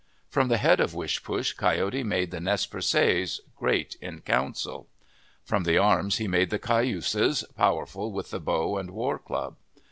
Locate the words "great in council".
3.55-4.87